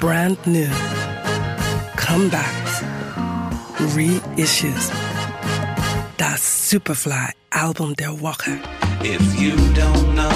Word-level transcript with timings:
brand 0.00 0.38
new, 0.46 0.68
comebacks, 1.96 2.82
reissues. 3.94 4.90
That 6.18 6.38
Superfly 6.38 7.32
album, 7.52 7.94
Der 7.94 8.12
Walker. 8.12 8.60
If 9.00 9.40
you 9.40 9.56
don't 9.74 10.14
know, 10.14 10.30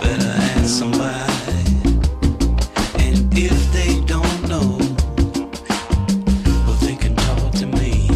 better 0.00 0.34
ask 0.56 0.78
somebody. 0.78 1.62
And 2.98 3.18
if 3.36 3.72
they 3.72 4.00
don't 4.06 4.48
know, 4.48 4.78
but 6.66 6.80
they 6.80 6.96
can 6.96 7.14
talk 7.16 7.52
to 7.60 7.66
me. 7.66 8.08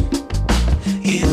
yeah. 1.02 1.26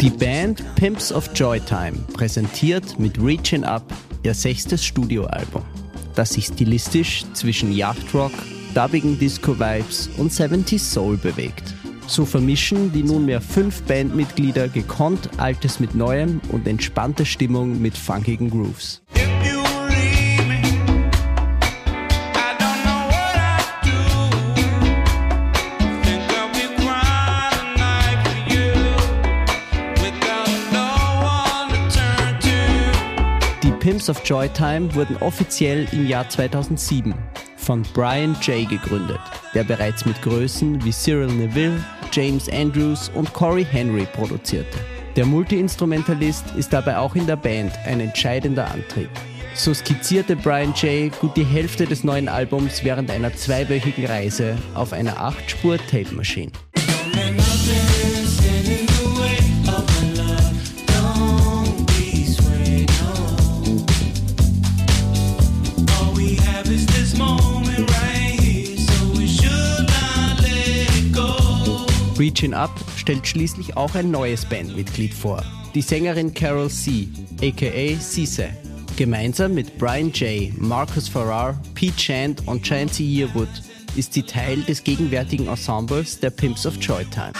Die 0.00 0.10
Band 0.10 0.62
Pimps 0.76 1.10
of 1.12 1.32
Joytime 1.34 2.04
präsentiert 2.12 2.98
mit 2.98 3.18
Reaching 3.18 3.64
Up 3.64 3.82
ihr 4.24 4.34
sechstes 4.34 4.84
Studioalbum, 4.84 5.62
das 6.14 6.32
sich 6.32 6.46
stilistisch 6.46 7.24
zwischen 7.34 7.72
Yachtrock, 7.72 8.32
dubbigen 8.74 9.18
Disco-Vibes 9.18 10.10
und 10.16 10.32
70s 10.32 10.78
Soul 10.78 11.16
bewegt. 11.16 11.74
So 12.06 12.24
vermischen 12.24 12.92
die 12.92 13.02
nunmehr 13.02 13.40
fünf 13.40 13.82
Bandmitglieder 13.82 14.68
gekonnt 14.68 15.30
Altes 15.38 15.80
mit 15.80 15.94
Neuem 15.94 16.40
und 16.50 16.66
entspannte 16.66 17.24
Stimmung 17.24 17.80
mit 17.80 17.96
funkigen 17.96 18.50
Grooves. 18.50 19.03
Pimps 33.84 34.08
of 34.08 34.22
Joytime 34.24 34.94
wurden 34.94 35.14
offiziell 35.18 35.86
im 35.92 36.06
Jahr 36.06 36.26
2007 36.26 37.12
von 37.58 37.82
Brian 37.92 38.34
Jay 38.40 38.64
gegründet, 38.64 39.20
der 39.52 39.62
bereits 39.62 40.06
mit 40.06 40.22
Größen 40.22 40.82
wie 40.82 40.90
Cyril 40.90 41.26
Neville, 41.26 41.84
James 42.10 42.48
Andrews 42.48 43.10
und 43.12 43.30
Corey 43.34 43.62
Henry 43.62 44.06
produzierte. 44.10 44.78
Der 45.16 45.26
Multiinstrumentalist 45.26 46.46
ist 46.56 46.72
dabei 46.72 46.96
auch 46.96 47.14
in 47.14 47.26
der 47.26 47.36
Band 47.36 47.72
ein 47.84 48.00
entscheidender 48.00 48.70
Antrieb. 48.70 49.10
So 49.52 49.74
skizzierte 49.74 50.34
Brian 50.34 50.72
Jay 50.74 51.10
gut 51.20 51.36
die 51.36 51.44
Hälfte 51.44 51.84
des 51.84 52.04
neuen 52.04 52.30
Albums 52.30 52.84
während 52.84 53.10
einer 53.10 53.34
zweiwöchigen 53.34 54.06
Reise 54.06 54.56
auf 54.72 54.94
einer 54.94 55.18
8-Spur-Tape-Maschine. 55.18 56.52
Reaching 72.16 72.54
Up 72.54 72.70
stellt 72.96 73.26
schließlich 73.26 73.76
auch 73.76 73.94
ein 73.94 74.10
neues 74.10 74.46
Bandmitglied 74.46 75.12
vor, 75.12 75.42
die 75.74 75.82
Sängerin 75.82 76.32
Carol 76.32 76.70
C., 76.70 77.08
aka 77.42 78.00
Cisse. 78.00 78.48
Gemeinsam 78.96 79.54
mit 79.54 79.78
Brian 79.78 80.12
Jay, 80.14 80.52
Marcus 80.56 81.08
Farrar, 81.08 81.60
Pete 81.74 81.96
Chant 81.96 82.46
und 82.46 82.62
Chancy 82.62 83.02
Yearwood 83.04 83.48
ist 83.96 84.14
sie 84.14 84.22
Teil 84.22 84.62
des 84.62 84.84
gegenwärtigen 84.84 85.48
Ensembles 85.48 86.20
der 86.20 86.30
Pimps 86.30 86.66
of 86.66 86.76
Joytime. 86.80 87.32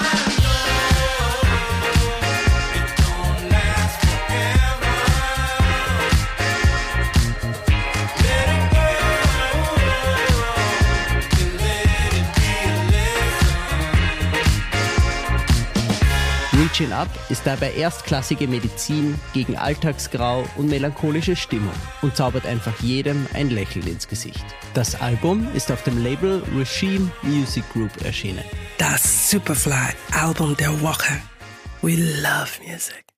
Reaching 16.75 16.93
Up 16.93 17.09
ist 17.29 17.47
dabei 17.47 17.73
erstklassige 17.75 18.49
Medizin 18.49 19.15
gegen 19.33 19.57
Alltagsgrau 19.57 20.45
und 20.57 20.67
melancholische 20.69 21.37
Stimmung 21.37 21.73
und 22.03 22.17
zaubert 22.17 22.47
einfach 22.47 22.77
jedem 22.81 23.29
ein 23.33 23.51
Lächeln 23.51 23.87
ins 23.87 24.09
Gesicht. 24.09 24.45
Das 24.75 25.01
Album 25.01 25.47
ist 25.55 25.71
auf 25.71 25.85
dem 25.85 26.03
Label 26.03 26.43
Regime 26.57 27.12
Music 27.23 27.62
Group 27.73 27.93
erschienen. 28.05 28.43
Das 28.77 29.31
Superfly 29.31 29.95
Album 30.21 30.57
der 30.57 30.81
Woche. 30.81 31.12
We 31.81 31.95
love 31.95 32.51
music. 32.67 33.13